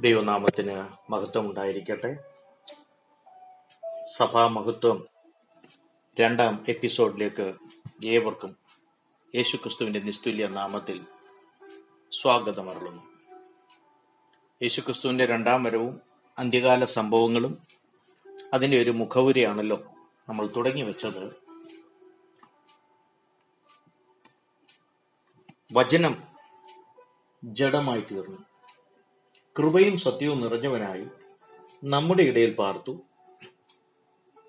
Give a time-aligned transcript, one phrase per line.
[0.00, 2.16] ദൈവനാമത്തിന് മഹത്വം ഉണ്ടായിരിക്കട്ടെ.
[4.16, 5.08] സഭാ മഹത്വം
[6.20, 7.54] രണ്ടാം എപ്പിസോഡിലേക്ക്
[8.04, 8.56] ഏവർക്കും
[9.34, 11.04] യേശുക്രിസ്തുവിന്റെ നിസ്തുല്യ നാമത്തിൽ
[12.12, 13.02] സ്വാഗതം അരുളുന്നു.
[14.62, 16.00] യേശുക്രിസ്തുവിന്റെ രണ്ടാം വരവും
[16.38, 17.66] അന്ത്യകാല സംഭവങ്ങളും
[18.54, 19.82] അതിന്റെ ഒരു മുഖവുരയാണല്ലോ
[20.28, 21.36] നമ്മൾ തുടങ്ങി വെച്ചത്.
[25.72, 26.22] വചനം
[27.44, 28.49] ജഡമായി തീർന്നു.
[29.58, 31.06] കൃപയും സത്യവും നിറഞ്ഞവനായി
[31.84, 33.00] നമ്മുടെ ഇടയിൽ പാർത്തു.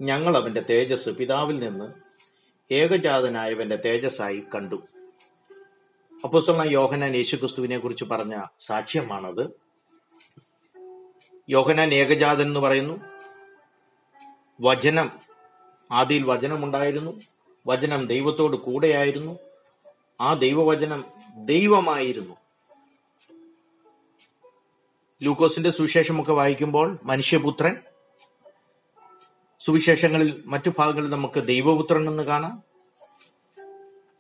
[0.02, 1.94] ഞങ്ങൾ അവന്റെ തേജസ് പിതാവിൽ നിന്ന്
[2.74, 4.76] ഏകജാതനായവന്റെ തേജസ്സായി കണ്ടു.
[6.24, 9.50] അപ്പോസ്തലനായ യോഹനാൻ യേശുക്രിസ്തുവിനെ കുറിച്ച് പറഞ്ഞ സാക്ഷ്യമാണത്.
[11.50, 13.00] യോഹനാൻ ഏകജാതൻ എന്ന് പറയുന്നു.
[14.62, 15.12] വചനം
[15.92, 17.22] ആദിയിൽ വചനമുണ്ടായിരുന്നു.
[17.68, 19.40] വചനം ദൈവത്തോട് കൂടെയായിരുന്നു.
[20.22, 22.41] ആ ദൈവവചനം ദൈവമായിരുന്നു.
[25.24, 27.78] ലൂക്കോസിന്റെ സുവിശേഷമൊക്കെ വായിക്കുമ്പോൾ മനുഷ്യപുത്രൻ
[29.60, 32.64] സുവിശേഷങ്ങളിൽ മറ്റു ഭാഗങ്ങളിൽ നമുക്ക് ദൈവപുത്രൻ എന്ന് കാണാം.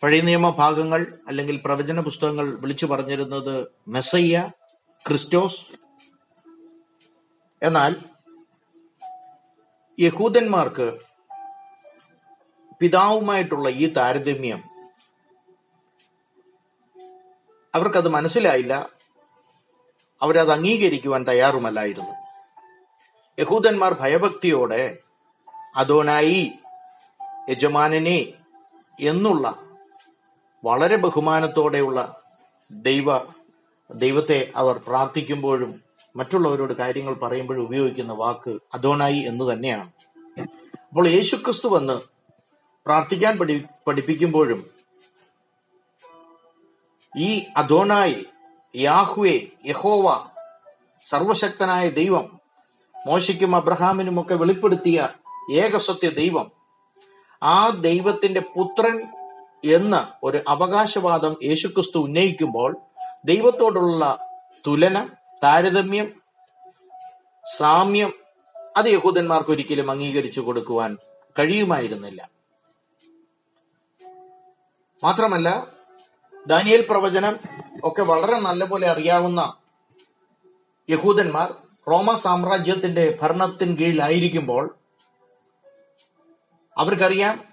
[0.04, 4.52] പഴയ നിയമ ഭാഗങ്ങൾ അല്ലെങ്കിൽ പ്രവചന പുസ്തകങ്ങൾ വിളിച്ചു പറഞ്ഞിരുന്നത് മെസ്സയ്യ
[5.08, 5.68] ക്രിസ്റ്റോസ്.
[7.64, 7.96] എന്നാൽ
[10.00, 11.00] യഹൂദന്മാർക്ക്
[12.80, 14.64] പിതാവുമായിട്ടുള്ള ഈ താരതമ്യം
[17.76, 19.01] അവർക്കത് മനസ്സിലായില്ല.
[20.22, 22.14] അവരത് അംഗീകരിക്കുവാൻ തയ്യാറുമല്ലായിരുന്നു.
[23.40, 24.98] യഹൂദന്മാർ ഭയഭക്തിയോടെ
[25.76, 26.52] അതോനായി
[27.50, 28.34] യജമാനനെ
[29.00, 29.64] എന്നുള്ള
[30.66, 32.22] വളരെ ബഹുമാനത്തോടെയുള്ള
[32.72, 33.06] ദൈവ
[33.92, 35.84] ദൈവത്തെ അവർ പ്രാർത്ഥിക്കുമ്പോഴും
[36.16, 39.92] മറ്റുള്ളവരോട് കാര്യങ്ങൾ പറയുമ്പോഴും ഉപയോഗിക്കുന്ന വാക്ക് അതോനായി എന്ന് തന്നെയാണ്.
[40.88, 42.02] അപ്പോൾ യേശുക്രിസ്തു വന്ന്
[42.86, 44.72] പ്രാർത്ഥിക്കാൻ പഠി പഠിപ്പിക്കുമ്പോഴും
[47.18, 48.26] ഈ അദോനായി
[48.76, 50.28] യാഹ്വേ യഹോവ
[51.10, 52.40] സർവശക്തനായ ദൈവം
[53.08, 55.10] മോശയ്ക്കും അബ്രഹാമിനും ഒക്കെ വെളിപ്പെടുത്തിയ
[55.52, 56.52] ഏകസത്യ ദൈവം.
[57.44, 59.02] ആ ദൈവത്തിന്റെ പുത്രൻ
[59.66, 62.78] എന്ന ഒരു അവകാശവാദം യേശുക്രിസ്തു ഉന്നയിക്കുമ്പോൾ
[63.26, 64.20] ദൈവത്തോടുള്ള
[64.68, 65.08] തുലന
[65.44, 66.22] താരതമ്യം
[67.58, 68.14] സാമ്യം
[68.78, 70.98] അത് യഹൂദന്മാർക്ക് ഒരിക്കലും അംഗീകരിച്ചു കൊടുക്കുവാൻ
[71.40, 72.30] കഴിയുമായിരുന്നില്ല.
[75.04, 75.68] മാത്രമല്ല
[76.48, 77.40] ദാനിയൽ പ്രവചനം
[77.84, 79.54] ഒക്കെ വളരെ നല്ലപോലെ അറിയാവുന്ന
[80.90, 81.54] യഹൂദന്മാർ
[81.90, 84.78] റോമ സാമ്രാജ്യത്തിന്റെ ഭരണത്തിന് കീഴിലായിരിക്കുമ്പോൾ
[86.78, 87.44] അവർക്കറിയാം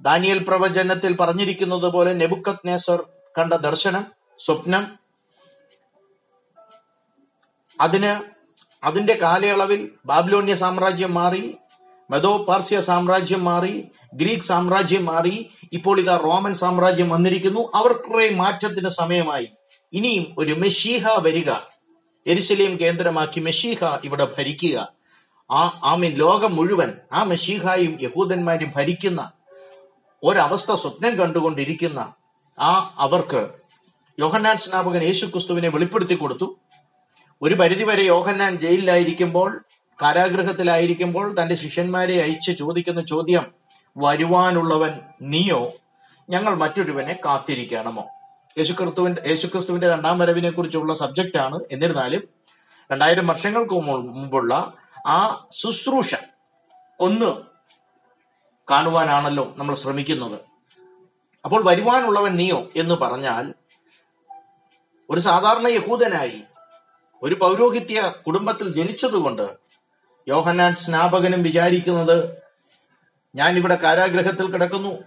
[0.00, 3.06] ദാനിയൽ പ്രവചനത്തിൽ പറഞ്ഞിരിക്കുന്നത് പോലെ നെബുക്കത് നേസർ
[3.38, 4.06] കണ്ട ദർശനം
[4.38, 4.98] സ്വപ്നം.
[7.80, 8.42] അതിന്
[8.84, 11.56] അതിന്റെ കാലയളവിൽ ബാബ്ലോണ്യ സാമ്രാജ്യം മാറി.
[12.12, 13.84] മെദോ പാർസ്യ സാമ്രാജ്യം മാറി
[14.14, 17.72] ഗ്രീക്ക് സാമ്രാജ്യം മാറി ഇപ്പോൾ ഇതാ റോമൻ സാമ്രാജ്യം വന്നിരിക്കുന്നു.
[17.74, 19.48] അവർക്കുറെ മാറ്റത്തിന് സമയമായി.
[19.92, 21.50] ഇനിയും ഒരു മെഷീഹ വരിക.
[22.26, 24.92] എരിശിലേം കേന്ദ്രമാക്കി മെഷീഹ ഇവിടെ ഭരിക്കുക.
[25.52, 29.32] ആ ആമീൻ ലോകം മുഴുവൻ ആ മെഷീഹായും യഹൂദന്മാരും ഭരിക്കുന്ന
[30.22, 32.14] ഒരവസ്ഥ സ്വപ്നം കണ്ടുകൊണ്ടിരിക്കുന്ന
[32.60, 33.48] ആ അവർക്ക്
[34.20, 36.58] യോഹന്നാൻ സ്നാപകൻ യേശു ക്രിസ്തുവിനെ വെളിപ്പെടുത്തി കൊടുത്തു.
[37.42, 39.64] ഒരു പരിധിവരെ യോഹന്നാൻ ജയിലിലായിരിക്കുമ്പോൾ
[40.02, 43.46] കാരാഗൃഹത്തിലായിരിക്കുമ്പോൾ തന്റെ ശിഷ്യന്മാരെ അയച്ച് ചോദിക്കുന്ന ചോദ്യം
[43.96, 45.72] വരുവാനുള്ളവൻ നീയോ?
[46.30, 48.04] ഞങ്ങൾ മറ്റൊരുവനെ കാത്തിരിക്കണമോ?
[48.58, 50.92] യേശുക്രിസ്തുവിന്റെ യേശുക്രിസ്തുവിന്റെ രണ്ടാം വരവിനെ കുറിച്ചുള്ള
[51.36, 52.22] ആണ് എന്നിരുന്നാലും
[52.92, 54.72] രണ്ടായിരം വർഷങ്ങൾക്ക് മുമ്പുള്ള
[55.06, 56.14] ആ ശുശ്രൂഷ
[57.00, 57.36] ഒന്ന്
[58.70, 60.40] കാണുവാനാണല്ലോ നമ്മൾ ശ്രമിക്കുന്നത്.
[61.44, 63.54] അപ്പോൾ വരുവാനുള്ളവൻ നീയോ എന്ന് പറഞ്ഞാൽ
[65.10, 66.42] ഒരു സാധാരണ യഹൂദനായി
[67.22, 69.62] ഒരു പൗരോഹിത്യ കുടുംബത്തിൽ ജനിച്ചതുകൊണ്ട്
[70.28, 72.42] യോഹന്നാൻ സ്നാപകനും വിചാരിക്കുന്നത്
[73.34, 74.98] ഞാൻ ഇവിടെ കാരാഗ്രഹത്തിൽ കിടക്കുന്നു.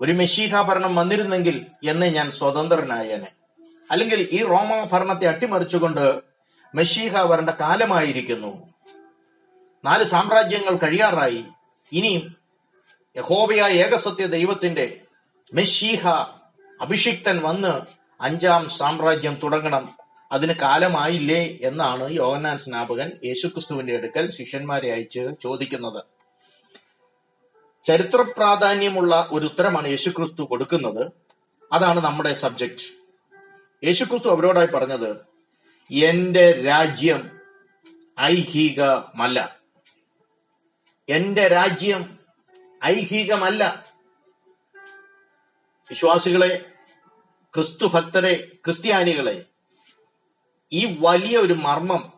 [0.00, 3.32] ഒരു മെഷീഹ ഭരണം വന്നിരുന്നെങ്കിൽ എന്ന് ഞാൻ സ്വതന്ത്രനായേനെ.
[3.90, 6.20] അല്ലെങ്കിൽ ഈ റോമ ഭരണത്തെ അട്ടിമറിച്ചുകൊണ്ട്
[6.74, 8.74] മെഷീഹ വരേണ്ട കാലമായിരിക്കുന്നു.
[9.84, 11.44] നാല് സാമ്രാജ്യങ്ങൾ കഴിയാറായി.
[11.92, 12.36] ഇനിയും
[13.16, 15.00] യഹോബിയ ഏകസത്യ ദൈവത്തിന്റെ
[15.54, 16.08] മെഷീഹ
[16.80, 17.80] അഭിഷിക്തൻ വന്ന്
[18.20, 19.97] അഞ്ചാം സാമ്രാജ്യം തുടങ്ങണം.
[20.32, 26.04] അതിന് കാലമായില്ലേ എന്നാണ് യോഹന്നാൻ സ്നാപകൻ യേശുക്രിസ്തുവിന്റെ അടുക്കൽ ശിഷ്യന്മാരെ അയച്ച് ചോദിക്കുന്നത്.
[27.84, 31.12] ചരിത്ര പ്രാധാന്യമുള്ള ഒരു ഉത്തരമാണ് യേശുക്രിസ്തു കൊടുക്കുന്നത്.
[31.72, 32.98] അതാണ് നമ്മുടെ സബ്ജക്റ്റ്
[33.86, 35.16] യേശുക്രിസ്തു അവരോടായി പറഞ്ഞത്
[35.92, 37.38] എന്റെ രാജ്യം
[38.20, 39.56] ഐഹികമല്ല.
[41.08, 42.18] എന്റെ രാജ്യം
[42.84, 43.84] ഐഹികമല്ല.
[45.90, 46.64] വിശ്വാസികളെ
[47.54, 49.44] ക്രിസ്തു ഭക്തരെ ക്രിസ്ത്യാനികളെ
[50.72, 52.12] ഈ വലിയ ഒരു മർമ്മം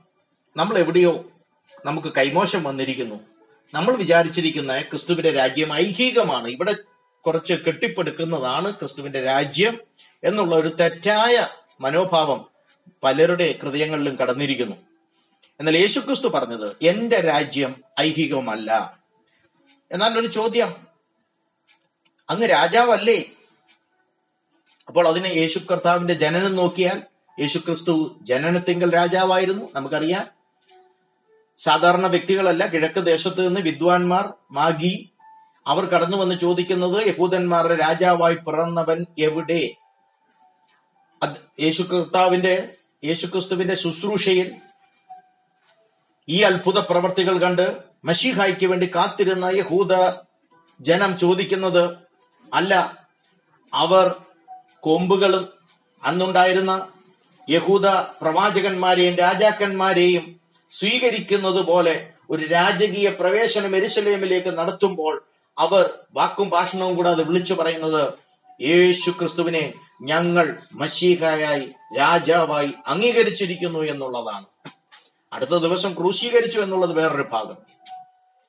[0.57, 1.25] നമ്മൾ എവിടെയോ
[1.85, 3.21] നമുക്ക് കൈമോശം വന്നിരിക്കുന്നു.
[3.75, 6.49] നമ്മൾ വിചാരിച്ചിരിക്കുന്ന ക്രിസ്തുവിന്റെ രാജ്യം ഐഹികമാണ്.
[6.49, 6.75] ഇവിടെ
[7.27, 9.81] കുറച്ച് കെട്ടിപ്പടുക്കുന്നതാണ് ക്രിസ്തുവിന്റെ രാജ്യം
[10.25, 11.49] എന്നുള്ള ഒരു തെറ്റായ
[11.81, 12.47] മനോഭാവം
[13.03, 14.77] പലരുടെ ഹൃദയങ്ങളിലും കടന്നിരിക്കുന്നു.
[15.61, 18.99] എന്നാൽ യേശുക്രിസ്തു പറഞ്ഞത് എന്റെ രാജ്യം ഐഹികമല്ല.
[19.93, 20.75] എന്നാൽ ഒരു ചോദ്യം
[22.31, 23.25] അങ്ങ് രാജാവല്ലേ?
[24.89, 27.10] അപ്പോൾ അതിന് യേശു കർത്താവിന്റെ ജനനം നോക്കിയാൽ
[27.41, 30.31] യേശുക്രിസ്തു ജനനത്തിങ്കൽ രാജാവായിരുന്നു നമുക്കറിയാം.
[31.59, 35.11] സാധാരണ വ്യക്തികളല്ല കിഴക്ക് ദേശത്ത് നിന്ന് വിദ്വാൻമാർ മാഗി
[35.67, 39.63] അവർ കടന്നു വന്ന് ചോദിക്കുന്നത് യഹൂദന്മാരുടെ രാജാവായി പിറന്നവൻ എവിടെ?
[41.61, 42.73] യേശു കർത്താവിന്റെ
[43.05, 44.55] യേശുക്രിസ്തുവിന്റെ ശുശ്രൂഷയിൽ
[46.29, 49.93] ഈ അത്ഭുത പ്രവർത്തികൾ കണ്ട് മഷിഹായ്ക്ക് വേണ്ടി കാത്തിരുന്ന യഹൂദ
[50.81, 51.99] ജനം ചോദിക്കുന്നത്
[52.55, 52.75] അല്ല
[53.75, 54.15] അവർ
[54.81, 55.49] കൊമ്പുകളും
[56.05, 56.89] അന്നുണ്ടായിരുന്ന
[57.49, 57.87] യഹൂദ
[58.23, 60.41] പ്രവാചകന്മാരെയും രാജാക്കന്മാരെയും
[60.71, 65.25] സ്വീകരിക്കുന്നത് പോലെ ഒരു രാജകീയ പ്രവേശനം എരുസലേമിലേക്ക് നടത്തുമ്പോൾ
[65.59, 68.13] അവർ വാക്കും ഭാഷണവും കൂടാതെ വിളിച്ചു പറയുന്നത്
[68.63, 74.47] യേശു ക്രിസ്തുവിനെ ഞങ്ങൾ മഷീഹായായി രാജാവായി അംഗീകരിച്ചിരിക്കുന്നു എന്നുള്ളതാണ്.
[75.33, 77.57] അടുത്ത ദിവസം ക്രൂശീകരിച്ചു എന്നുള്ളത് വേറൊരു ഭാഗം.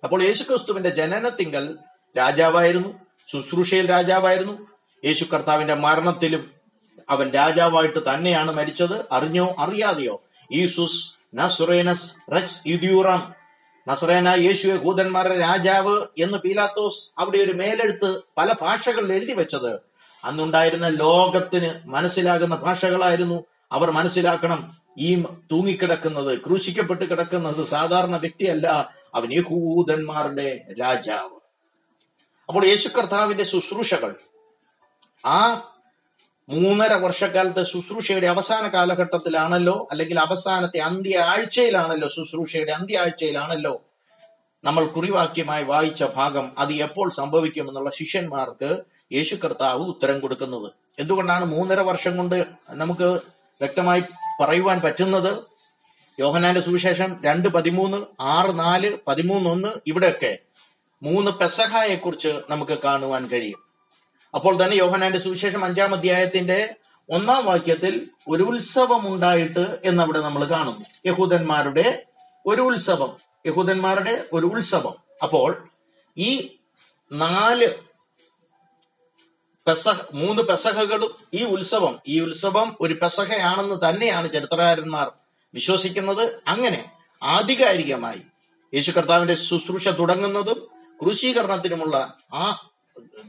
[0.03, 1.77] അപ്പോൾ യേശുക്രിസ്തുവിന്റെ ജനനത്തിങ്കൽ
[2.17, 2.99] രാജാവായിരുന്നു
[3.31, 4.67] ശുശ്രൂഷയിൽ രാജാവായിരുന്നു.
[5.05, 6.60] യേശു കർത്താവിന്റെ മരണത്തിലും
[7.11, 9.05] അവൻ രാജാവായിട്ട് തന്നെയാണ് മരിച്ചത്.
[9.11, 9.55] അറിഞ്ഞോ?
[9.59, 10.23] അറിയാതെയോ?
[10.51, 13.33] ഈസുസ് നസുറേനസ് റെക്സ് യുദ്യൂറാം
[13.87, 19.79] നസറേന യേശു ഭൂതന്മാരുടെ രാജാവ് എന്ന് പീലാത്തോസ് അവിടെ ഒരു മേലെടുത്ത് പല ഭാഷകളിൽ എഴുതി വെച്ചത്.
[20.25, 24.77] അന്നുണ്ടായിരുന്ന ലോകത്തിന് മനസ്സിലാകുന്ന ഭാഷകളായിരുന്നു അവർ മനസ്സിലാക്കണം.
[24.97, 31.39] ഈ തൂങ്ങിക്കിടക്കുന്നത് ക്രൂശിക്കപ്പെട്ട് കിടക്കുന്നത് സാധാരണ വ്യക്തിയല്ല അവൻ യഹൂദന്മാരുടെ രാജാവ്.
[32.47, 34.15] അപ്പോൾ യേശു കർത്താവിന്റെ ശുശ്രൂഷകൾ.
[35.25, 35.67] ആ
[36.53, 43.81] മൂന്നര വർഷക്കാലത്തെ ശുശ്രൂഷയുടെ അവസാന കാലഘട്ടത്തിലാണല്ലോ അല്ലെങ്കിൽ അവസാനത്തെ അന്ത്യ ആഴ്ചയിലാണല്ലോ ശുശ്രൂഷയുടെ അന്ത്യ ആഴ്ചയിലാണല്ലോ
[44.63, 48.81] നമ്മൾ കുറിവാക്യമായി വായിച്ച ഭാഗം അത് എപ്പോൾ സംഭവിക്കുമെന്നുള്ള ശിഷ്യന്മാർക്ക്
[49.13, 50.71] യേശു കർത്താവ് ഉത്തരം കൊടുക്കുന്നത്.
[50.99, 53.19] എന്തുകൊണ്ടാണ് മൂന്നര വർഷം കൊണ്ട് നമുക്ക്
[53.61, 54.03] വ്യക്തമായി
[54.39, 55.43] പറയുവാൻ പറ്റുന്നത്?
[56.19, 60.37] യോഹനാന്റെ സുവിശേഷം രണ്ട് പതിമൂന്ന് ആറ് നാല് പതിമൂന്ന് ഒന്ന് ഇവിടെയൊക്കെ
[61.03, 63.70] മൂന്ന് പെസഹായെ കുറിച്ച് നമുക്ക് കാണുവാൻ കഴിയും.
[64.35, 66.75] അപ്പോൾ തന്നെ യോഹനാന്റെ സുവിശേഷം അഞ്ചാം അധ്യായത്തിന്റെ
[67.09, 70.85] ഒന്നാം വാക്യത്തിൽ ഒരു ഉത്സവം ഉണ്ടായിട്ട് എന്നവിടെ നമ്മൾ കാണുന്നു.
[71.05, 72.05] യഹൂദന്മാരുടെ
[72.45, 73.17] ഒരു ഉത്സവം.
[73.45, 74.93] യഹൂദന്മാരുടെ ഒരു ഉത്സവം.
[75.23, 75.69] അപ്പോൾ
[76.17, 76.57] ഈ
[77.11, 77.67] നാല്
[79.67, 85.11] പെസഹ മൂന്ന് പെസഹകളും ഈ ഉത്സവം ഈ ഉത്സവം ഒരു പെസഹയാണെന്ന് തന്നെയാണ് ചരിത്രകാരന്മാർ
[85.53, 86.41] വിശ്വസിക്കുന്നത്.
[86.47, 86.91] അങ്ങനെ
[87.23, 88.21] ആധികാരികമായി
[88.73, 90.67] യേശു കർത്താവിന്റെ ശുശ്രൂഷ തുടങ്ങുന്നതും
[91.01, 92.70] ക്രൂശീകരണത്തിനുമുള്ള ആ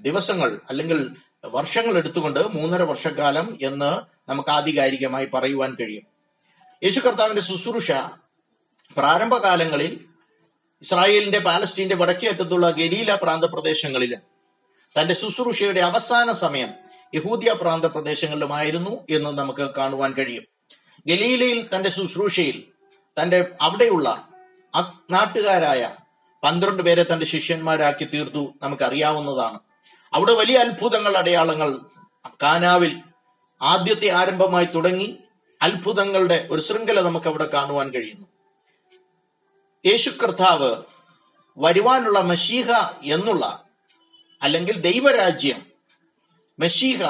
[0.01, 1.11] ദിവസങ്ങൾ അല്ലെങ്കിൽ
[1.45, 4.01] വർഷങ്ങൾ എടുത്തുകൊണ്ട് മൂന്നര വർഷക്കാലം എന്ന്
[4.31, 6.03] നമുക്ക് ആധികാരികമായി പറയുവാൻ കഴിയും.
[6.85, 7.93] യേശു കർത്താവിന്റെ ശുശ്രൂഷ
[8.97, 10.05] പ്രാരംഭകാലങ്ങളിൽ
[10.83, 14.19] ഇസ്രായേലിന്റെ പാലസ്റ്റീന്റെ വടക്കേ അറ്റത്തുള്ള ഗലീല പ്രാന്ത പ്രദേശങ്ങളിലും
[15.01, 16.69] തന്റെ ശുശ്രൂഷയുടെ അവസാന സമയം
[17.15, 20.43] യഹൂദിയ പ്രാന്ത പ്രദേശങ്ങളിലുമായിരുന്നു എന്ന് നമുക്ക് കാണുവാൻ കഴിയും.
[21.07, 22.65] ഗലീലയിൽ തന്റെ ശുശ്രൂഷയിൽ
[23.23, 24.29] തന്റെ അവിടെയുള്ള
[25.11, 25.97] നാട്ടുകാരായ
[26.45, 29.61] പന്ത്രണ്ട് പേരെ തന്റെ ശിഷ്യന്മാരാക്കി തീർത്തു നമുക്കറിയാവുന്നതാണ്.
[30.15, 31.79] അവിടെ വലിയ അത്ഭുതങ്ങൾ അടയാളങ്ങൾ
[32.43, 33.01] കാനാവിൽ
[33.63, 35.19] ആദ്യത്തെ ആരംഭമായി തുടങ്ങി
[35.63, 38.27] അത്ഭുതങ്ങളുടെ ഒരു ശൃംഖല നമുക്ക് അവിടെ കാണുവാൻ കഴിയുന്നു.
[39.87, 40.83] യേശു കർത്താവ്
[41.59, 42.71] വരുവാനുള്ള മഷീഹ
[43.05, 43.67] എന്നുള്ള
[44.43, 45.67] അല്ലെങ്കിൽ ദൈവരാജ്യം
[46.59, 47.01] മഷീഹ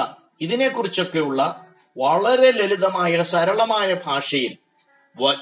[0.41, 1.67] ഇതിനെക്കുറിച്ചൊക്കെയുള്ള
[1.99, 4.59] വളരെ ലളിതമായ സരളമായ ഭാഷയിൽ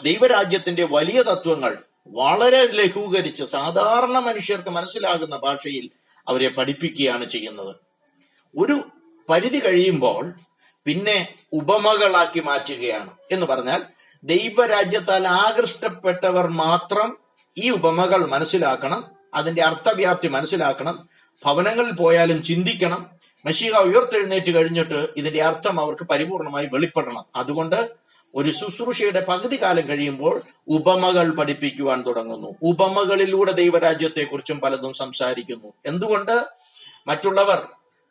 [0.03, 5.91] ദൈവരാജ്യത്തിന്റെ വലിയ തത്വങ്ങൾ വളരെ ലഘൂകരിച്ച് സാധാരണ മനുഷ്യർക്ക് മനസ്സിലാകുന്ന ഭാഷയിൽ
[6.31, 7.73] അവരെ പഠിപ്പിക്കുകയാണ് ചെയ്യുന്നത്.
[8.55, 8.77] ഒരു
[9.29, 10.23] പരിധി കഴിയുമ്പോൾ
[10.87, 11.17] പിന്നെ
[11.53, 13.81] ഉപമകളാക്കി മാറ്റുകയാണ് എന്ന് പറഞ്ഞാൽ
[14.25, 17.09] ദൈവരാജ്യത്താൽ ആകൃഷ്ടപ്പെട്ടവർ മാത്രം
[17.57, 19.01] ഈ ഉപമകൾ മനസ്സിലാക്കണം
[19.35, 20.97] അതിന്റെ അർത്ഥവ്യാപ്തി മനസ്സിലാക്കണം
[21.43, 23.03] ഭവനങ്ങളിൽ പോയാലും ചിന്തിക്കണം
[23.45, 27.25] മഷീഹ ഉയർത്തെഴുന്നേറ്റ് കഴിഞ്ഞിട്ട് ഇതിന്റെ അർത്ഥം അവർക്ക് പരിപൂർണമായി വെളിപ്പെടണം.
[27.37, 27.79] അതുകൊണ്ട്
[28.35, 32.55] ഒരു ശുശ്രൂഷയുടെ പകുതി കാലം കഴിയുമ്പോൾ ഉപമകൾ പഠിപ്പിക്കുവാൻ തുടങ്ങുന്നു.
[32.63, 35.73] ഉപമകളിലൂടെ ദൈവരാജ്യത്തെക്കുറിച്ചും പലതും സംസാരിക്കുന്നു.
[35.87, 36.45] എന്തുകൊണ്ട്?
[37.07, 37.63] മറ്റുള്ളവർ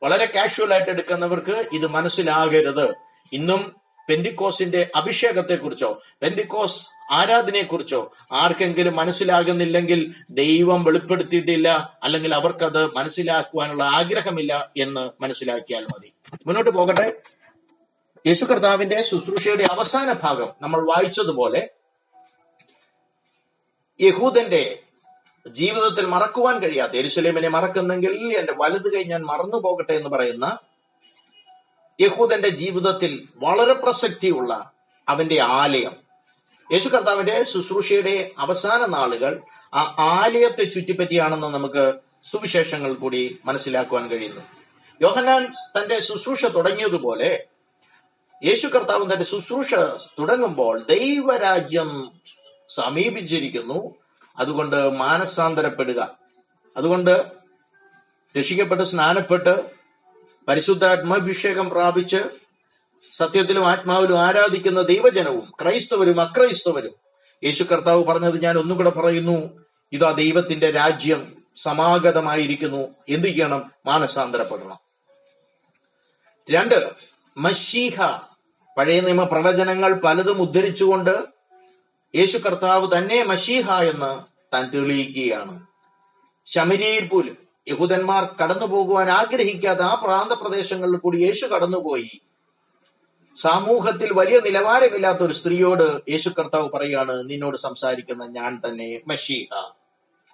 [0.03, 2.93] വളരെ കാഷ്വൽ ആയിട്ട് എടുക്കുന്നവർക്ക് ഇത് മനസ്സിലാകരുത്.
[3.33, 3.75] ഇന്നും
[4.09, 16.13] പെന്റിക്കോസിന്റെ അഭിഷേകത്തെക്കുറിച്ചോ പെന്റിക്കോസ് ആരാധനയെക്കുറിച്ചോ ആർക്കെങ്കിലും മനസ്സിലാകുന്നില്ലെങ്കിൽ ദൈവം വെളിപ്പെടുത്തിയിട്ടില്ല അല്ലെങ്കിൽ അവർക്കത് മനസ്സിലാക്കുവാനുള്ള ആഗ്രഹമില്ല എന്ന് മനസ്സിലാക്കിയാൽ മതി.
[16.47, 17.13] മുന്നോട്ട് പോകട്ടെ.
[18.27, 21.69] യേശു കർത്താവിന്റെ ശുശ്രൂഷയുടെ അവസാന ഭാഗം നമ്മൾ വായിച്ചതുപോലെ
[24.01, 24.79] യഹൂദന്റെ
[25.47, 30.57] ജീവിതത്തിൽ മറക്കുവാൻ കഴിയാത്ത എരുസലേമിനെ മറക്കുന്നെങ്കിൽ എന്റെ വലത് കൈ ഞാൻ മറന്നു പോകട്ടെ എന്ന് പറയുന്ന
[32.01, 34.71] യഹൂദന്റെ ജീവിതത്തിൽ വളരെ പ്രസക്തിയുള്ള
[35.09, 35.95] അവന്റെ ആലയം.
[36.71, 39.41] യേശു കർത്താവിന്റെ ശുശ്രൂഷയുടെ അവസാന നാളുകൾ
[39.73, 44.41] ആ ആലയത്തെ ചുറ്റിപ്പറ്റിയാണെന്ന് നമുക്ക് സുവിശേഷങ്ങൾ കൂടി മനസ്സിലാക്കുവാൻ കഴിയുന്നു.
[45.01, 47.47] യോഹനാൻ തന്റെ ശുശ്രൂഷ തുടങ്ങിയതുപോലെ
[48.43, 49.73] യേശു കർത്താവ് തന്റെ ശുശ്രൂഷ
[50.19, 52.11] തുടങ്ങുമ്പോൾ ദൈവരാജ്യം
[52.69, 53.95] സമീപിച്ചിരിക്കുന്നു.
[54.37, 56.17] അതുകൊണ്ട് മാനസാന്തരപ്പെടുക.
[56.77, 57.25] അതുകൊണ്ട്
[58.37, 59.69] രക്ഷിക്കപ്പെട്ട് സ്നാനപ്പെട്ട്
[60.47, 62.17] പരിശുദ്ധാത്മാഭിഷേകം പ്രാപിച്ച്
[63.11, 66.93] സത്യത്തിലും ആത്മാവിലും ആരാധിക്കുന്ന ദൈവജനവും ക്രൈസ്തവരും അക്രൈസ്തവരും
[67.43, 69.65] യേശു കർത്താവ് പറഞ്ഞത് ഞാൻ ഒന്നും കൂടെ പറയുന്നു.
[69.91, 72.87] ഇതാ ദൈവത്തിന്റെ രാജ്യം സമാഗതമായിരിക്കുന്നു.
[73.09, 73.71] എന്ത് ചെയ്യണം?
[73.85, 74.79] മാനസാന്തരപ്പെടണം.
[76.51, 76.89] രണ്ട്
[77.37, 78.28] മഷീഹ
[78.79, 81.25] പഴയ നിയമ പ്രവചനങ്ങൾ പലതും ഉദ്ധരിച്ചുകൊണ്ട്
[82.15, 85.65] യേശു കർത്താവ് തന്നെ മഷീഹ എന്ന് താൻ തെളിയിക്കുകയാണ്.
[86.45, 92.21] ശമരിയിൽ പോലും യഹൂദന്മാർ കടന്നു പോകുവാൻ ആഗ്രഹിക്കാത്ത ആ പ്രാന്ത പ്രദേശങ്ങളിൽ കൂടി യേശു കടന്നുപോയി.
[93.35, 99.71] സമൂഹത്തിൽ വലിയ നിലവാരമില്ലാത്ത ഒരു സ്ത്രീയോട് യേശു കർത്താവ് പറയുകയാണ് നിന്നോട് സംസാരിക്കുന്ന ഞാൻ തന്നെ മഷീഹ.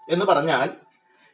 [0.10, 0.70] എന്ന് പറഞ്ഞാൽ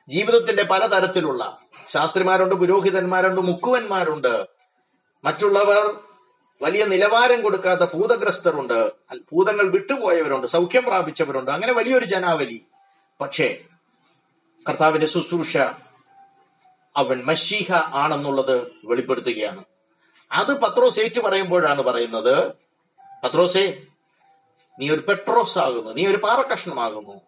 [0.10, 4.48] ജീവിതത്തിന്റെ പലതരത്തിലുള്ള ശാസ്ത്രിമാരുണ്ട് പുരോഹിതന്മാരുണ്ട് മുക്കുവന്മാരുണ്ട്.
[5.24, 6.11] മറ്റുള്ളവർ
[6.62, 8.92] വലിയ നിലവാരം കൊടുക്കാത്ത ഭൂതഗ്രസ്തരുണ്ട്.
[9.32, 11.52] ഭൂതങ്ങൾ വിട്ടുപോയവരുണ്ട് സൗഖ്യം പ്രാപിച്ചവരുണ്ട്.
[11.52, 12.66] അങ്ങനെ വലിയൊരു ജനാവലി.
[13.22, 13.60] പക്ഷേ
[14.70, 15.58] കർത്താവിന്റെ ശുശ്രൂഷ
[16.98, 19.64] അവൻ മഷീഹ ആണെന്നുള്ളത് വെളിപ്പെടുത്തുകയാണ്.
[20.32, 22.52] അത് പത്രോസ് ഏറ്റു പറയുമ്പോഴാണ് പറയുന്നത്
[23.24, 23.82] പത്രോസേ
[24.80, 27.22] നീ ഒരു പെട്രോസ് ആകുന്നു നീ ഒരു പാറക്കഷ്ണമാകുന്നു.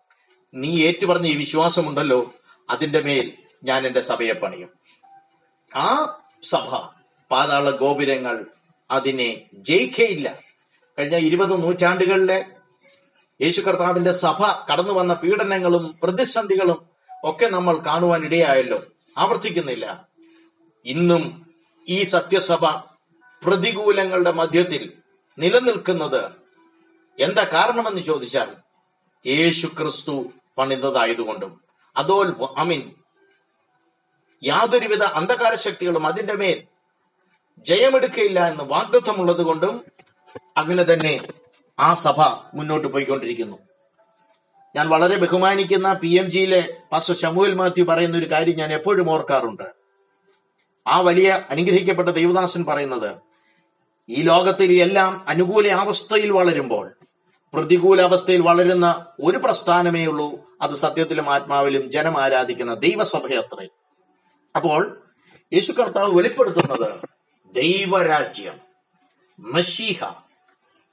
[0.54, 2.34] നീ ഏറ്റു പറഞ്ഞ ഈ വിശ്വാസമുണ്ടല്ലോ
[2.70, 4.70] അതിന്റെ മേൽ ഞാൻ എന്റെ സഭയെ പണിയും.
[5.76, 6.76] ആ സഭ
[7.32, 8.46] പാതാള ഗോപുരങ്ങൾ
[8.98, 9.30] അതിനെ
[9.70, 10.28] ജയിക്കയില്ല.
[10.98, 12.40] കഴിഞ്ഞ ഇരുപത് നൂറ്റാണ്ടുകളിലെ
[13.40, 16.80] യേശു കർത്താവിന്റെ സഭ കടന്നു വന്ന പീഡനങ്ങളും പ്രതിസന്ധികളും
[17.24, 18.80] ഒക്കെ നമ്മൾ കാണുവാൻ ഇടയായല്ലോ
[19.18, 19.86] ആവർത്തിക്കുന്നില്ല.
[20.86, 21.24] ഇന്നും
[21.88, 22.64] ഈ സത്യസഭ
[23.42, 24.84] പ്രതികൂലങ്ങളുടെ മധ്യത്തിൽ
[25.38, 26.22] നിലനിൽക്കുന്നത്
[27.20, 28.50] എന്താ കാരണമെന്ന് ചോദിച്ചാൽ
[29.26, 30.16] യേശു ക്രിസ്തു
[30.58, 31.52] പണിതതായതുകൊണ്ടും
[31.96, 32.18] അതോ
[32.58, 32.84] അമീൻ
[34.44, 36.58] യാതൊരുവിധ അന്ധകാര ശക്തികളും അതിന്റെ മേൽ
[37.58, 39.86] ജയമെടുക്കയില്ല എന്ന് വാഗ്ദത്വമുള്ളത് കൊണ്ടും
[40.58, 41.20] അങ്ങനെ തന്നെ
[41.80, 42.22] ആ സഭ
[42.54, 43.58] മുന്നോട്ട് പോയിക്കൊണ്ടിരിക്കുന്നു.
[44.76, 49.64] ഞാൻ വളരെ ബഹുമാനിക്കുന്ന പി എം ജിയിലെ പാസ്റ്റർ ഷമുൽ മാത്യു പറയുന്ന ഒരു കാര്യം ഞാൻ എപ്പോഴും ഓർക്കാറുണ്ട്.
[50.88, 53.18] ആ വലിയ അനുഗ്രഹിക്കപ്പെട്ട ദേവദാസൻ പറയുന്നത്
[54.10, 56.94] ഈ ലോകത്തിൽ എല്ലാം അനുകൂല അവസ്ഥയിൽ വളരുമ്പോൾ
[57.54, 60.40] പ്രതികൂല അവസ്ഥയിൽ വളരുന്ന ഒരു പ്രസ്ഥാനമേ ഉള്ളൂ.
[60.62, 63.68] അത് സത്യത്തിലും ആത്മാവിലും ജനം ആരാധിക്കുന്ന ദൈവസഭയത്രേ.
[64.56, 65.02] അപ്പോൾ
[65.54, 67.13] യേശു കർത്താവ് വെളിപ്പെടുത്തുന്നത്
[67.54, 68.60] ദൈവരാജ്യം.
[69.40, 70.06] മഷീഹ.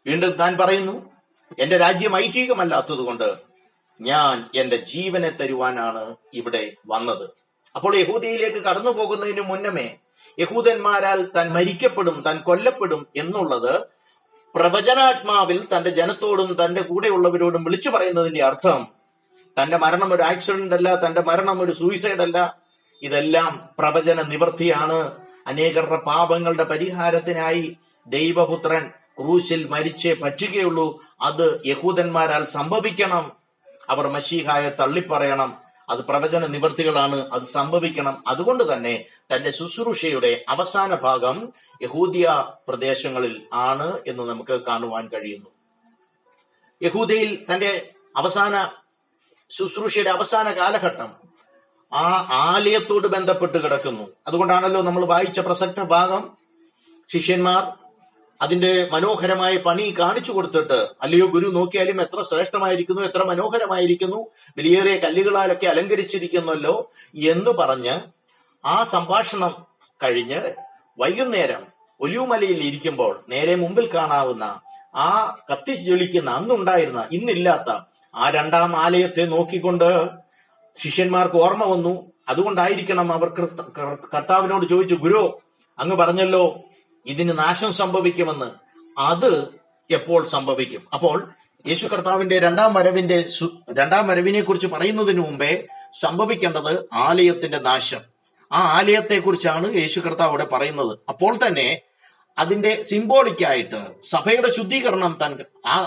[0.06, 1.10] വീണ്ടും താൻ പറയുന്നു
[1.58, 3.36] എന്റെ രാജ്യം ഐഹികമല്ലാത്തത് കൊണ്ട്
[4.00, 7.30] ഞാൻ എന്റെ ജീവനെ തരുവാനാണ് ഇവിടെ വന്നത്.
[7.74, 9.96] അപ്പോൾ യഹൂദയിലേക്ക് കടന്നു പോകുന്നതിന് മുന്നമേ
[10.38, 13.80] യഹൂദന്മാരാൽ താൻ മരിക്കപ്പെടും താൻ കൊല്ലപ്പെടും എന്നുള്ളത്
[14.54, 18.88] പ്രവചനാത്മാവിൽ തന്റെ ജനത്തോടും തന്റെ കൂടെയുള്ളവരോടും വിളിച്ചു പറയുന്നതിന്റെ അർത്ഥം.
[19.62, 22.58] തന്റെ മരണം ഒരു ആക്സിഡന്റ് അല്ല തന്റെ മരണം ഒരു സൂയിസൈഡ് അല്ല.
[23.02, 27.76] ഇതെല്ലാം പ്രവചന നിവൃത്തിയാണ് അനേകരുടെ പാപങ്ങളുടെ പരിഹാരത്തിനായി
[28.06, 31.04] ദൈവപുത്രൻ ക്രൂശിൽ മരിച്ചേ പറ്റുകയുള്ളൂ.
[31.20, 33.32] അത് യഹൂദന്മാരാൽ സംഭവിക്കണം.
[33.88, 35.58] അവർ മഷീഹായെ തള്ളിപ്പറയണം.
[35.90, 37.28] അത് പ്രവചന നിവർത്തികളാണ്.
[37.32, 38.24] അത് സംഭവിക്കണം.
[38.26, 39.04] അതുകൊണ്ട് തന്നെ
[39.34, 41.52] തന്റെ ശുശ്രൂഷയുടെ അവസാന ഭാഗം
[41.82, 45.50] യഹൂദിയ പ്രദേശങ്ങളിൽ ആണ് എന്ന് നമുക്ക് കാണുവാൻ കഴിയുന്നു.
[46.82, 48.68] യഹൂദയിൽ തന്റെ അവസാന
[49.50, 51.29] ശുശ്രൂഷയുടെ അവസാന കാലഘട്ടം
[51.92, 54.08] ആ ആലയത്തോട് ബന്ധപ്പെട്ട് കിടക്കുന്നു.
[54.26, 56.22] അതുകൊണ്ടാണല്ലോ നമ്മൾ വായിച്ച പ്രസക്ത ഭാഗം.
[57.10, 57.62] ശിഷ്യന്മാർ
[58.40, 64.16] അതിന്റെ മനോഹരമായ പണി കാണിച്ചു കൊടുത്തിട്ട് അല്ലയോ ഗുരു നോക്കിയാലും എത്ര ശ്രേഷ്ഠമായിരിക്കുന്നു എത്ര മനോഹരമായിരിക്കുന്നു
[64.58, 68.00] വലിയേറിയ കല്ലുകളാലൊക്കെ അലങ്കരിച്ചിരിക്കുന്നല്ലോ എന്ന് പറഞ്ഞ്
[68.64, 69.66] ആ സംഭാഷണം
[70.00, 70.40] കഴിഞ്ഞ്
[70.98, 71.62] വൈകുന്നേരം
[72.00, 74.44] ഒലിവുമലയിൽ ഇരിക്കുമ്പോൾ നേരെ മുമ്പിൽ കാണാവുന്ന
[74.96, 77.70] ആ കത്തിച്ച് ജ്വലിക്കുന്ന അന്നുണ്ടായിരുന്ന ഇന്നില്ലാത്ത
[78.14, 79.90] ആ രണ്ടാം ആലയത്തെ നോക്കിക്കൊണ്ട്
[80.78, 82.12] ശിഷ്യന്മാർക്ക് ഓർമ്മ വന്നു.
[82.28, 85.38] അതുകൊണ്ടായിരിക്കണം അവർ കർത്ത- കർത്താവിനോട് ചോദിച്ചു ഗുരു
[85.78, 86.60] അങ്ങ് പറഞ്ഞല്ലോ
[87.06, 88.50] ഇതിന് നാശം സംഭവിക്കുമെന്ന്.
[89.00, 89.54] അത്
[89.90, 90.82] എപ്പോൾ സംഭവിക്കും?
[90.94, 91.28] അപ്പോൾ
[91.66, 93.26] യേശു കർത്താവിന്റെ രണ്ടാം വരവിന്റെ
[93.72, 95.66] രണ്ടാം വരവിനെ കുറിച്ച് പറയുന്നതിന് മുമ്പേ
[96.00, 98.00] സംഭവിക്കേണ്ടത് ആലയത്തിന്റെ നാശം.
[98.52, 100.98] ആ ആലയത്തെ കുറിച്ചാണ് യേശു കർത്താവ് അവിടെ പറയുന്നത്.
[101.08, 101.80] അപ്പോൾ തന്നെ
[102.38, 105.38] അതിന്റെ സിംബോളിക്കായിട്ട് സഭയുടെ ശുദ്ധീകരണം താൻ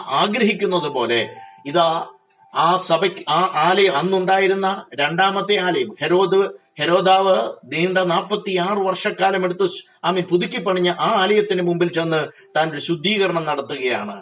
[0.07, 1.35] ആഗ്രഹിക്കുന്നത് പോലെ
[1.65, 2.07] ഇതാ
[2.55, 5.95] ആ സഭയ്ക്ക് ആ ആലയം അന്നുണ്ടായിരുന്ന രണ്ടാമത്തെ ആലയം.
[6.01, 9.69] ഹെരോദ് ഹെരോദാവ് നീണ്ട നാൽപ്പത്തി ആറ് വർഷക്കാലം എടുത്ത്
[10.03, 14.21] ആമീൻ പുതുക്കി പണിഞ്ഞ ആ ആലയത്തിന് മുമ്പിൽ ചെന്ന് താൻ ഒരു ശുദ്ധീകരണം നടത്തുകയാണ്.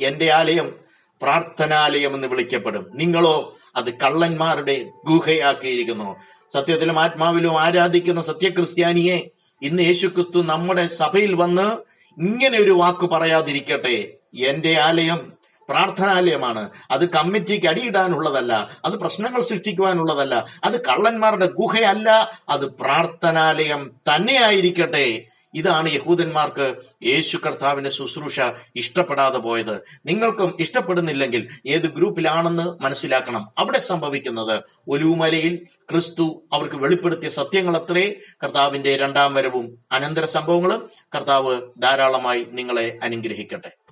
[0.00, 0.74] എന്റെ ആലയം
[1.22, 2.90] പ്രാർത്ഥനാലയം എന്ന് വിളിക്കപ്പെടും.
[2.94, 6.16] നിങ്ങളോ അത് കള്ളന്മാരുടെ ഗുഹയാക്കിയിരിക്കുന്നു.
[6.52, 9.30] സത്യത്തിലും ആത്മാവിലും ആരാധിക്കുന്ന സത്യക്രിസ്ത്യാനിയെ
[9.62, 11.76] ഇന്ന് യേശുക്രിസ്തു നമ്മുടെ സഭയിൽ വന്ന്
[12.20, 14.08] ഇങ്ങനെ ഒരു വാക്ക് പറയാതിരിക്കട്ടെ.
[14.38, 15.32] എന്റെ ആലയം
[15.68, 16.70] പ്രാർത്ഥനാലയമാണ്.
[16.90, 25.24] അത് കമ്മിറ്റിക്ക് അടിയിടാനുള്ളതല്ല അത് പ്രശ്നങ്ങൾ സൃഷ്ടിക്കുവാനുള്ളതല്ല അത് കള്ളന്മാരുടെ ഗുഹയല്ല അത് പ്രാർത്ഥനാലയം തന്നെയായിരിക്കട്ടെ.
[25.54, 28.40] ഇതാണ് യഹൂദന്മാർക്ക് യേശു കർത്താവിന്റെ ശുശ്രൂഷ
[28.76, 29.80] ഇഷ്ടപ്പെടാതെ പോയത്.
[30.06, 33.48] നിങ്ങൾക്കും ഇഷ്ടപ്പെടുന്നില്ലെങ്കിൽ ഏത് ഗ്രൂപ്പിലാണെന്ന് മനസ്സിലാക്കണം.
[33.58, 42.46] അവിടെ സംഭവിക്കുന്നത് ഒലുമലയിൽ ക്രിസ്തു അവർക്ക് വെളിപ്പെടുത്തിയ സത്യങ്ങൾ അത്രേ കർത്താവിന്റെ രണ്ടാം വരവും അനന്തര സംഭവങ്ങളും കർത്താവ് ധാരാളമായി
[42.50, 43.85] നിങ്ങളെ അനുഗ്രഹിക്കട്ടെ.